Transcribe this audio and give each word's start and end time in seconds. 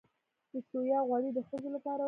د 0.51 0.53
سویا 0.69 0.99
غوړي 1.07 1.29
د 1.33 1.39
ښځو 1.47 1.67
لپاره 1.75 1.79
وکاروئ 1.93 1.99